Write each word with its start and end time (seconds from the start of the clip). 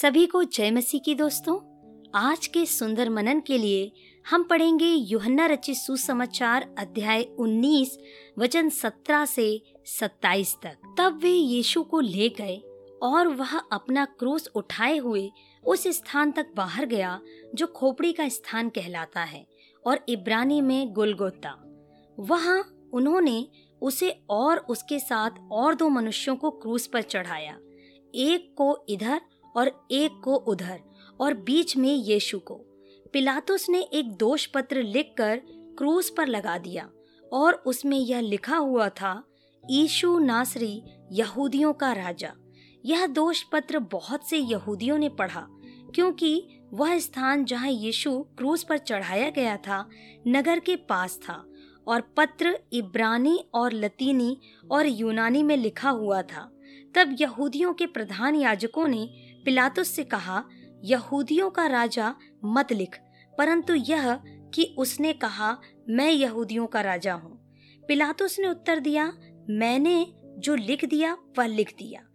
सभी 0.00 0.26
को 0.26 0.42
जय 0.44 0.70
मसीह 0.70 1.00
की 1.04 1.14
दोस्तों, 1.14 1.54
आज 2.14 2.46
के 2.46 2.64
सुंदर 2.66 3.08
मनन 3.10 3.40
के 3.40 3.58
लिए 3.58 3.92
हम 4.30 4.42
पढ़ेंगे 4.42 4.86
यूहन्ना 4.86 5.46
रचित 5.46 5.76
सुसमाचार 5.76 6.68
अध्याय 6.78 7.22
19 7.38 7.88
वचन 8.38 8.68
17 8.68 9.24
से 9.26 9.62
27 9.86 10.54
तक। 10.62 10.94
तब 10.98 11.18
वे 11.22 11.30
यीशु 11.30 11.82
को 11.82 12.00
ले 12.00 12.28
गए 12.28 12.56
और 13.02 13.28
वह 13.28 13.56
अपना 13.58 14.04
क्रूस 14.04 14.48
उठाए 14.54 14.96
हुए 14.98 15.30
उस 15.64 15.86
स्थान 15.88 16.32
तक 16.32 16.52
बाहर 16.56 16.84
गया, 16.84 17.20
जो 17.54 17.66
खोपड़ी 17.66 18.12
का 18.12 18.28
स्थान 18.28 18.68
कहलाता 18.68 19.24
है, 19.24 19.46
और 19.86 20.04
इब्रानी 20.08 20.60
में 20.60 20.92
गुलगोता। 20.92 21.54
वहाँ 22.18 22.62
उन्होंने 22.92 23.46
उसे 23.82 24.10
और 24.30 24.58
उसके 24.58 24.98
साथ 24.98 25.30
और 25.52 25.74
दो 25.74 25.88
मनुष्यों 25.88 26.36
को 26.36 26.50
क्रूस 26.50 26.86
पर 26.86 27.02
चढ़ाया, 27.02 27.58
एक 28.14 28.54
को 28.56 28.86
इधर 28.88 29.20
और 29.56 29.88
एक 29.90 30.20
को 30.24 30.34
उधर 30.34 30.80
और 31.20 31.34
बीच 31.34 31.76
में 31.76 31.92
यीशु 31.94 32.38
को। 32.38 32.54
पिलातुस 33.12 33.68
ने 33.70 33.80
एक 33.82 34.12
दोष 34.12 34.46
पत्र 34.46 34.82
लिखकर 34.82 35.40
क्रूस 35.78 36.10
पर 36.10 36.26
लगा 36.26 36.58
दिया 36.58 36.88
और 37.32 37.54
उसमें 37.66 37.98
यह 37.98 38.20
लिखा 38.20 38.56
हुआ 38.56 38.88
था, 38.88 39.22
ईशु 39.64 40.18
नासरी, 40.18 40.82
यहूदियों 41.12 41.72
का 41.72 41.92
राजा। 41.92 42.32
यह 42.84 43.06
दोष 43.06 43.42
पत्र 43.42 43.78
बहुत 43.78 44.28
से 44.28 44.38
यहूदियों 44.38 44.98
ने 44.98 45.08
पढ़ा, 45.08 45.46
क्योंकि 45.94 46.46
वह 46.72 46.98
स्थान 46.98 47.44
जहाँ 47.44 47.70
यीशु 47.70 48.18
क्रूस 48.38 48.62
पर 48.64 48.78
चढ़ाया 48.78 49.30
गया 49.30 49.56
था, 49.56 49.88
नगर 50.28 50.58
के 50.58 50.76
पास 50.76 51.18
था 51.18 51.44
और 51.86 52.00
पत्र 52.16 52.58
इब्रानी 52.72 53.38
और 53.54 53.72
लतीनी 53.72 54.36
और 54.70 54.86
यूनानी 54.86 55.42
में 55.42 55.56
लिखा 55.56 55.90
हुआ 55.90 56.22
था। 56.22 56.50
तब 56.94 57.16
यहूदियों 57.20 57.72
के 57.74 57.86
प्रधान 57.86 58.36
याजकों 58.36 58.86
ने 58.88 59.08
पिलातुस 59.44 59.88
से 59.88 60.04
कहा, 60.04 60.42
यहूदियों 60.84 61.50
का 61.50 61.66
राजा 61.66 62.14
मत 62.46 62.72
लिख, 62.72 62.96
परंतु 63.32 63.74
यह 63.74 64.14
कि 64.54 64.74
उसने 64.78 65.12
कहा, 65.14 65.56
मैं 65.88 66.10
यहूदियों 66.10 66.66
का 66.66 66.80
राजा 66.80 67.14
हूँ। 67.14 67.38
पिलातुस 67.82 68.38
ने 68.38 68.48
उत्तर 68.48 68.80
दिया, 68.80 69.12
मैंने 69.50 70.06
जो 70.38 70.54
लिख 70.54 70.84
दिया, 70.84 71.16
वह 71.38 71.46
लिख 71.46 71.74
दिया। 71.78 72.06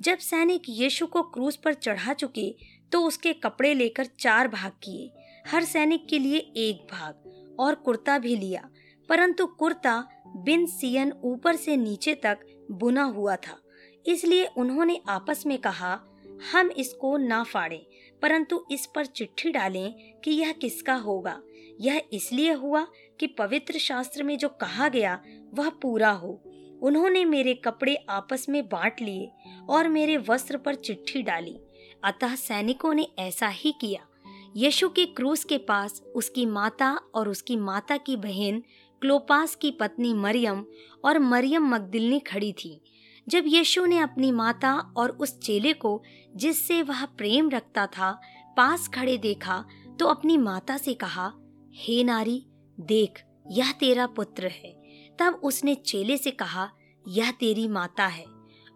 जब 0.00 0.18
सैनिक 0.18 0.62
यीशु 0.68 1.06
को 1.06 1.22
क्रूज 1.24 1.56
पर 1.56 1.74
चढ़ा 1.74 2.12
चुके 2.14 2.50
तो 2.92 3.00
उसके 3.00 3.32
कपड़े 3.34 3.72
लेकर 3.74 4.06
चार 4.20 4.48
भाग 4.48 4.72
किए, 4.82 5.10
हर 5.46 5.64
सैनिक 5.64 6.06
के 6.08 6.18
लिए 6.18 6.38
एक 6.38 6.86
भाग, 6.92 7.56
और 7.60 7.74
कुर्ता 7.74 8.18
भी 8.18 8.36
लिया। 8.36 8.68
परंतु 9.08 9.46
कुर्ता 9.48 9.96
बिन 10.36 10.66
सियन 10.68 11.12
ऊपर 11.24 11.56
से 11.56 11.76
नीचे 11.76 12.14
तक 12.14 12.38
बुना 12.72 13.02
हुआ 13.06 13.36
था, 13.36 13.56
इसलिए 14.06 14.44
उन्होंने 14.56 15.00
आपस 15.08 15.42
में 15.46 15.56
कहा 15.58 15.94
हम 16.52 16.70
इसको 16.70 17.16
ना 17.16 17.42
फाड़े, 17.42 17.86
परंतु 18.22 18.64
इस 18.70 18.86
पर 18.86 19.06
चिट्ठी 19.06 19.50
डालें 19.50 19.94
कि 20.24 20.30
यह 20.30 20.52
किसका 20.52 20.94
होगा। 20.94 21.40
यह 21.80 22.02
इसलिए 22.12 22.52
हुआ 22.52 22.86
कि 23.20 23.26
पवित्र 23.26 23.78
शास्त्र 23.78 24.22
में 24.22 24.38
जो 24.38 24.48
कहा 24.48 24.88
गया, 24.88 25.20
वह 25.54 25.68
पूरा 25.82 26.10
हो। 26.10 26.40
उन्होंने 26.82 27.24
मेरे 27.24 27.54
कपड़े 27.54 27.94
आपस 28.08 28.46
में 28.48 28.62
बांट 28.68 29.00
लिए 29.00 29.30
और 29.68 29.88
मेरे 29.88 30.16
वस्त्र 30.28 30.56
पर 30.56 30.74
चिट्ठी 30.74 31.22
डाली। 31.22 31.56
अतः 32.04 32.34
सैनिकों 32.34 32.94
ने 32.94 33.06
ऐसा 33.18 33.48
ही 33.48 33.72
किया। 33.80 34.06
यशु 34.56 34.88
के 34.88 35.04
क्रूस 35.06 35.44
के 35.44 35.58
पास 35.58 36.02
उसकी 36.14 36.46
माता 36.46 36.90
और 37.14 37.28
उसकी 37.28 37.56
माता 37.56 37.96
की 37.96 38.16
बहन, 38.16 38.62
क्लोपास 39.02 39.54
की 39.54 39.70
पत्नी 39.70 40.12
मरियम 40.14 40.64
और 41.04 41.18
मरियम 41.18 41.68
मगदिलनी 41.68 42.18
खड़ी 42.20 42.52
थी। 42.52 42.80
जब 43.28 43.44
यीशु 43.46 43.86
ने 43.86 43.98
अपनी 43.98 44.32
माता 44.32 44.74
और 44.96 45.10
उस 45.10 45.40
चेले 45.40 45.72
को, 45.72 46.02
जिससे 46.36 46.82
वह 46.82 47.04
प्रेम 47.04 47.50
रखता 47.50 47.86
था, 47.86 48.20
पास 48.56 48.88
खड़े 48.88 49.18
देखा 49.18 49.64
तो 50.00 50.06
अपनी 50.06 50.36
माता 50.36 50.76
से 50.76 50.94
कहा, 50.94 51.32
हे 51.74 52.04
नारी, 52.04 52.46
देख, 52.80 53.22
यह 53.50 53.72
तेरा 53.72 54.06
पुत्र 54.06 54.46
है। 54.46 54.82
तब 55.18 55.40
उसने 55.42 55.74
चेले 55.74 56.16
से 56.16 56.30
कहा, 56.30 56.70
यह 57.08 57.30
तेरी 57.30 57.68
माता 57.68 58.06
है। 58.06 58.24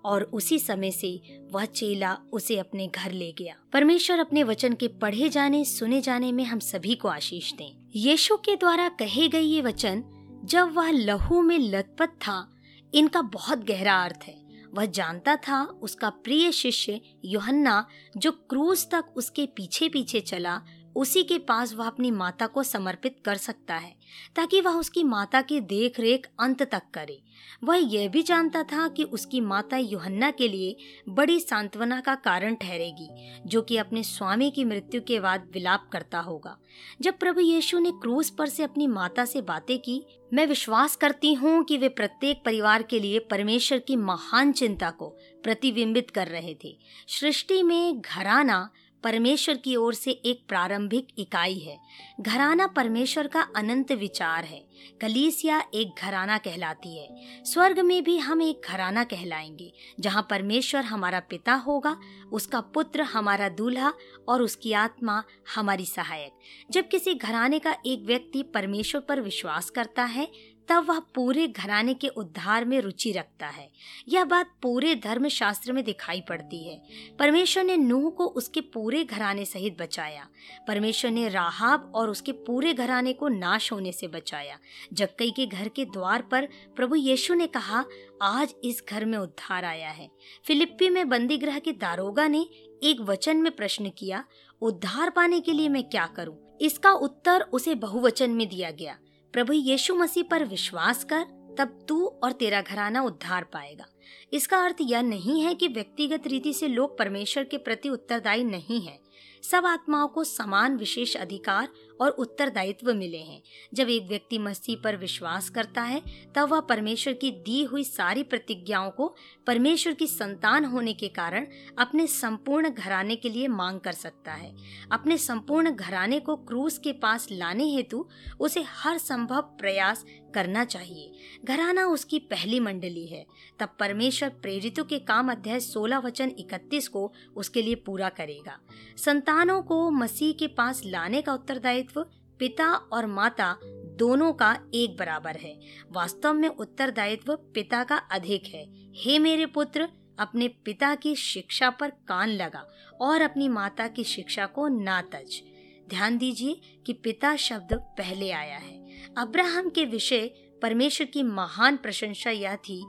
और 0.05 0.23
उसी 0.23 0.59
समय 0.59 0.91
से 0.91 1.41
वह 1.53 1.65
चेला 1.65 2.19
उसे 2.33 2.59
अपने 2.59 2.87
घर 2.87 3.13
ले 3.13 3.33
गया। 3.33 3.57
परमेश्वर 3.73 4.19
अपने 4.19 4.43
वचन 4.43 4.73
के 4.73 4.89
पढ़े 4.89 5.29
जाने, 5.29 5.65
सुने 5.65 6.01
जाने 6.01 6.33
में 6.33 6.45
हम 6.45 6.59
सभी 6.59 6.95
को 6.95 7.09
आशीष 7.09 7.53
दें। 7.53 7.77
यीशु 7.97 8.37
के 8.37 8.57
द्वारा 8.57 8.89
कहे 8.89 9.29
गए 9.29 9.41
ये 9.41 9.63
वचन, 9.63 10.05
जब 10.45 10.75
वह 10.75 10.91
लहू 10.91 11.43
में 11.43 11.59
लथपथ 11.59 12.07
था 12.07 12.56
इनका 12.95 13.23
बहुत 13.23 13.65
गहरा 13.65 14.03
अर्थ 14.05 14.25
है। 14.27 14.47
वह 14.75 14.85
जानता 14.85 15.37
था 15.37 15.63
उसका 15.65 16.11
प्रिय 16.11 16.53
शिष्य 16.53 17.01
योहन्ना 17.25 17.87
जो 18.17 18.33
क्रूज 18.33 18.87
तक 18.91 19.05
उसके 19.17 19.47
पीछे 19.47 19.89
पीछे 19.89 20.21
चला 20.21 20.61
उसी 20.97 21.23
के 21.23 21.39
पास 21.39 21.75
वह 21.75 21.87
अपनी 21.87 22.11
माता 22.11 22.47
को 22.47 22.63
समर्पित 22.63 23.17
कर 23.25 23.37
सकता 23.37 23.75
है, 23.75 23.97
ताकि 24.37 24.61
वह 24.61 24.71
उसकी 24.71 25.05
माता 25.05 25.43
की 25.43 25.61
देख 25.61 26.01
रेख 26.01 26.29
अंत 26.41 26.63
तक 26.63 26.83
करे। 26.95 27.23
वह 27.65 27.77
यह 27.77 28.09
भी 28.09 28.23
जानता 28.23 28.63
था 28.63 28.89
कि 28.89 29.03
उसकी 29.03 29.41
माता 29.41 29.77
युहन्ना 29.77 30.31
के 30.31 30.49
लिए 30.49 30.77
बड़ी 31.09 31.41
सांत्वना 31.41 32.01
का 32.01 32.15
कारण 32.15 32.55
ठहरेगी, 32.55 33.09
जो 33.47 33.63
कि 33.63 33.77
अपने 33.77 34.03
स्वामी 34.03 34.51
की 34.51 34.65
मृत्यु 34.65 35.01
के 35.01 35.21
बाद 35.21 35.49
विलाप 35.55 35.89
करता 35.93 36.19
होगा। 36.19 36.57
जब 37.01 37.19
प्रभु 37.19 37.41
यीशु 37.41 37.79
ने 37.79 37.91
क्रूज 37.91 38.31
पर 38.31 38.47
से 38.47 38.63
अपनी 38.63 38.87
माता 38.87 39.25
से 39.25 39.43
बातें 39.43 39.79
की, 39.79 40.03
मैं 40.35 40.47
विश्वास 40.47 40.97
करती 40.97 41.35
हूँ 41.35 41.65
कि 41.65 41.79
वे 41.79 41.89
प्रत्येक 41.89 42.43
परिवार 42.45 42.83
के 42.83 43.01
लिए 43.01 43.19
परमेश्वर 43.19 43.79
की 43.79 43.97
महान 43.97 44.53
चिंता 44.53 44.91
को 44.91 45.09
प्रतिबिंबित 45.43 46.11
कर 46.11 46.27
रहे 46.27 46.57
थे। 46.65 46.77
सृष्टि 47.09 47.63
में 47.63 48.01
घराना 48.01 48.71
परमेश्वर 49.03 49.57
की 49.57 49.77
ओर 49.77 49.95
से 49.95 50.11
एक 50.11 50.45
प्रारंभिक 50.49 51.09
इकाई 51.19 51.59
है। 51.59 51.81
घराना 52.21 52.67
परमेश्वर 52.67 53.27
का 53.27 53.49
अनंत 53.57 53.93
विचार 53.93 54.45
है। 54.45 54.67
कलीसिया 55.01 55.65
एक 55.75 55.95
घराना 56.03 56.39
कहलाती 56.39 56.99
है। 56.99 57.09
स्वर्ग 57.45 57.81
में 57.81 58.05
भी 58.05 58.19
हम 58.19 58.43
एक 58.43 58.63
घराना 58.65 59.05
कहलाएँगे, 59.05 59.73
जहाँ 60.01 60.27
परमेश्वर 60.31 60.85
हमारा 60.85 61.21
पिता 61.21 61.55
होगा, 61.55 62.01
उसका 62.33 62.61
पुत्र 62.61 63.03
हमारा 63.03 63.49
दूल्हा 63.49 63.93
और 64.29 64.43
उसकी 64.43 64.73
आत्मा 64.73 65.25
हमारी 65.55 65.87
सहायक। 65.87 66.33
जब 66.71 66.89
किसी 66.89 67.15
घराने 67.15 67.59
का 67.59 67.77
एक 67.87 68.03
व्यक्ति 68.07 68.43
परमेश्वर 68.43 69.01
पर 69.01 69.21
विश्वास 69.21 69.71
करता 69.71 70.05
है 70.05 70.56
तब 70.69 70.87
वह 70.89 70.99
पूरे 70.99 71.49
घराने 71.49 71.95
के 71.95 72.09
उद्धार 72.09 72.65
में 72.65 72.81
रुचि 72.81 73.13
रखता 73.13 73.47
है। 73.47 73.71
यह 74.09 74.25
बात 74.25 74.51
पूरे 74.63 74.95
धर्म 74.95 75.29
शास्त्र 75.29 75.73
में 75.73 75.85
दिखाई 75.85 76.21
पड़ती 76.21 76.69
है। 76.69 76.83
परमेश्वर 77.19 77.65
ने 77.65 77.77
नूह 77.77 78.11
को 78.11 78.27
उसके 78.27 78.61
पूरे 78.61 79.05
घराने 79.05 79.45
सहित 79.45 79.77
बचाया। 79.81 80.29
परमेश्वर 80.69 81.11
ने 81.11 81.29
राहाब 81.29 81.93
और 81.95 82.11
उसके 82.11 82.33
पूरे 82.33 82.75
घराने 82.75 83.13
को 83.13 83.29
नाश 83.29 83.73
होने 83.73 83.93
से 83.93 84.09
बचाया। 84.09 84.59
जक्कई 84.93 85.31
के 85.31 85.47
घर 85.47 85.69
के 85.69 85.85
द्वार 85.85 86.23
पर 86.23 86.49
प्रभु 86.77 86.95
यीशु 86.95 87.35
ने 87.35 87.47
कहा, 87.47 87.85
आज 88.23 88.55
इस 88.65 88.85
घर 88.91 89.05
में 89.05 89.19
उद्धार 89.19 89.65
आया 89.65 89.91
है। 89.91 90.11
फिलिप्पी 90.47 90.89
में 90.89 91.09
बंदी 91.09 91.37
ग्रह 91.37 91.59
के 91.59 91.73
दारोगा 91.73 92.29
ने 92.29 92.41
एक 92.83 92.97
वचन 93.01 93.37
में 93.37 93.57
प्रश्न 93.57 93.91
किया, 93.99 94.25
उद्धार 94.61 95.11
पाने 95.11 95.41
के 95.41 95.53
लिए 95.53 95.69
मैं 95.69 95.83
क्या 95.83 96.07
करूँ? 96.07 96.59
इसका 96.61 96.93
उत्तर 96.93 97.41
उसे 97.41 97.75
बहुवचन 97.75 98.31
में 98.31 98.49
दिया 98.49 98.71
गया। 98.71 98.99
प्रभु 99.33 99.53
यीशु 99.53 99.95
मसीह 99.95 100.23
पर 100.31 100.45
विश्वास 100.45 101.05
कर, 101.05 101.25
तब 101.59 101.79
तू 101.89 102.07
और 102.07 102.33
तेरा 102.33 102.61
घराना 102.61 103.03
उद्धार 103.03 103.45
पाएगा। 103.45 103.87
इसका 104.33 104.59
अर्थ 104.59 104.77
यह 104.81 105.03
नहीं 105.03 105.41
है 105.43 105.55
कि 105.55 105.69
व्यक्तिगत 105.69 106.27
रीति 106.27 106.53
से 106.53 106.69
लोग 106.69 106.99
परमेश्वर 106.99 107.45
के 107.45 107.59
प्रति 107.59 107.89
उत्तरदायी 107.89 108.45
नहीं 108.45 108.81
है। 108.81 108.99
सब 109.43 109.67
आत्माओं 109.67 110.09
को 110.09 110.25
समान 110.25 110.77
विशेष 110.77 111.17
अधिकार 111.17 111.69
और 112.01 112.11
उत्तरदायित्व 112.11 112.95
मिले 112.95 113.19
हैं। 113.19 113.43
जब 113.75 113.89
एक 113.89 114.09
व्यक्ति 114.09 114.39
मसीह 114.39 114.77
पर 114.85 114.97
विश्वास 114.97 115.51
करता 115.51 115.83
है, 115.83 116.03
तब 116.35 116.49
वह 116.49 116.61
परमेश्वर 116.61 117.15
की 117.15 117.31
दी 117.31 117.65
हुई 117.65 117.85
सारी 117.85 118.23
प्रतिज्ञाओं 118.23 118.91
को 118.91 119.15
परमेश्वर 119.47 119.95
की 119.95 120.07
संतान 120.07 120.65
होने 120.65 120.93
के 120.93 121.09
कारण 121.09 121.47
अपने 121.79 122.07
संपूर्ण 122.07 122.71
घराने 122.71 123.17
के 123.17 123.29
लिए 123.29 123.49
मांग 123.49 123.81
कर 123.81 123.93
सकता 123.93 124.33
है। 124.33 124.57
अपने 124.93 125.19
संपूर्ण 125.19 125.71
घराने 125.71 126.21
को 126.21 126.37
क्रूस 126.37 126.79
के 126.79 126.93
पास 126.93 127.29
लाने 127.33 127.65
हेतु 127.65 128.09
उसे 128.41 128.63
हर 128.63 128.99
संभव 128.99 129.41
प्रयास 129.43 130.05
करना 130.37 130.65
चाहिए। 130.65 131.13
घराना 131.45 131.87
उसकी 131.87 132.19
पहली 132.19 132.61
मंडली 132.61 133.07
है। 133.07 133.27
तब 133.59 133.69
परमेश्वर 133.81 134.29
प्रेरितों 134.29 134.85
के 134.85 134.99
काम 134.99 135.33
अध्याय 135.33 135.61
16 135.61 135.99
वचन 135.99 136.29
31 136.39 136.89
को 136.89 137.13
उसके 137.37 137.63
लिए 137.63 137.75
पूरा 137.75 138.09
करेगा। 138.09 138.59
संतानों 138.97 139.63
को 139.63 139.91
मसीह 139.91 140.33
के 140.33 140.47
पास 140.47 140.83
लाने 140.85 141.23
का 141.23 141.35
उत्तरदायित्व 141.35 141.67
दायित्व 141.67 142.05
पिता 142.39 142.73
और 142.73 143.07
माता 143.07 143.57
दोनों 143.99 144.33
का 144.33 144.59
एक 144.75 144.97
बराबर 144.97 145.37
है। 145.37 145.61
वास्तव 145.91 146.33
में 146.33 146.49
उत्तरदायित्व 146.49 147.37
पिता 147.37 147.85
का 147.85 147.97
अधिक 147.97 148.47
है। 148.47 148.67
हे 148.95 149.19
मेरे 149.19 149.47
पुत्र, 149.47 149.89
अपने 150.19 150.49
पिता 150.49 150.95
की 150.95 151.15
शिक्षा 151.15 151.71
पर 151.71 151.91
कान 151.91 152.29
लगा 152.29 152.67
और 153.01 153.21
अपनी 153.21 153.49
माता 153.49 153.89
की 153.89 154.05
शिक्षा 154.05 154.47
को 154.47 154.69
ना 154.69 155.01
तज। 155.03 155.43
ध्यान 155.89 156.19
दीजिए 156.19 156.61
कि 156.87 156.93
पिता 156.93 157.37
शब्द 157.37 157.73
पहले 157.99 158.31
आया 158.31 158.57
है। 158.57 158.75
अब्राहम 159.19 159.69
के 159.69 159.85
विषय 159.85 160.31
परमेश्वर 160.63 161.07
की 161.07 161.23
महान 161.23 161.77
प्रशंसा 161.77 162.31
यह 162.31 162.57
थी, 162.57 162.83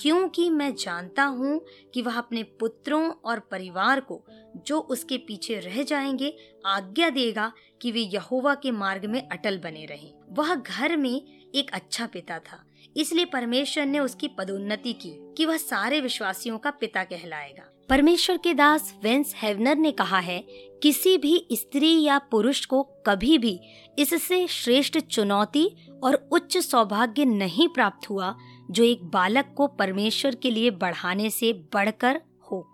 क्योंकि 0.00 0.48
मैं 0.50 0.74
जानता 0.74 1.24
हूँ 1.24 1.60
कि 1.94 2.02
वह 2.02 2.18
अपने 2.18 2.42
पुत्रों 2.60 3.10
और 3.24 3.38
परिवार 3.40 4.00
को 4.00 4.24
जो 4.66 4.78
उसके 4.80 5.16
पीछे 5.18 5.58
रह 5.60 5.82
जाएँगे, 5.82 6.36
आज्ञा 6.66 7.10
देगा 7.10 7.52
कि 7.82 7.92
वे 7.92 8.00
यहोवा 8.00 8.54
के 8.54 8.70
मार्ग 8.70 9.04
में 9.04 9.28
अटल 9.28 9.58
बने 9.58 9.84
रहें। 9.86 10.12
वह 10.30 10.54
घर 10.54 10.96
में 10.96 11.14
एक 11.54 11.70
अच्छा 11.72 12.06
पिता 12.06 12.38
था, 12.38 12.64
इसलिए 12.96 13.24
परमेश्वर 13.24 13.86
ने 13.86 13.98
उसकी 13.98 14.28
पदोन्नति 14.28 14.92
की 14.92 15.14
कि 15.36 15.46
वह 15.46 15.56
सारे 15.56 16.00
विश्वासियों 16.00 16.58
का 16.58 16.70
पिता 16.70 17.04
कहलाएगा। 17.04 17.71
परमेश्वर 17.88 18.36
के 18.36 18.54
दास 18.54 18.94
वेंस 19.02 19.32
हेवनर 19.36 19.76
ने 19.76 19.90
कहा 19.92 20.18
है, 20.18 20.38
किसी 20.82 21.16
भी 21.18 21.46
स्त्री 21.52 22.02
या 22.02 22.18
पुरुष 22.30 22.64
को 22.64 22.82
कभी 23.06 23.38
भी 23.38 23.58
इससे 23.98 24.46
श्रेष्ठ 24.46 24.98
चुनौती 24.98 25.68
और 26.04 26.14
उच्च 26.32 26.56
सौभाग्य 26.58 27.24
नहीं 27.24 27.68
प्राप्त 27.68 28.08
हुआ 28.10 28.34
जो 28.70 28.84
एक 28.84 29.04
बालक 29.04 29.54
को 29.56 29.66
परमेश्वर 29.66 30.34
के 30.34 30.50
लिए 30.50 30.70
बढ़ाने 30.70 31.30
से 31.30 31.52
बढ़कर 31.74 32.20
हो। 32.42 32.66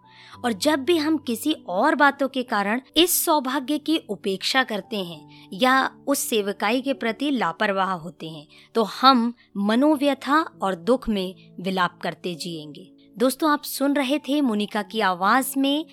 और 0.44 0.52
जब 0.52 0.84
भी 0.84 0.96
हम 0.96 1.16
किसी 1.16 1.52
और 1.68 1.94
बातों 1.94 2.28
के 2.28 2.42
कारण 2.42 2.80
इस 2.96 3.24
सौभाग्य 3.24 3.78
की 3.78 3.96
उपेक्षा 4.08 4.62
करते 4.64 4.96
हैं 4.96 5.48
या 5.52 5.90
उस 6.06 6.18
सेवकाई 6.18 6.80
के 6.80 6.92
प्रति 6.92 7.30
लापरवाह 7.30 7.92
होते 7.92 8.28
हैं 8.28 8.46
तो 8.74 8.82
हम 8.82 9.32
मनोव्यथा 9.56 10.40
और 10.62 10.74
दुख 10.74 11.08
में 11.08 11.34
विलाप 11.60 11.98
करते 12.02 12.34
जिएँगे। 12.34 12.90
दोस्तों 13.18 13.50
आप 13.50 13.62
सुन 13.62 13.94
रहे 13.94 14.18
थे 14.18 14.40
मोनिका 14.40 14.82
की 14.82 15.00
आवाज़ 15.00 15.52
में 15.58 15.84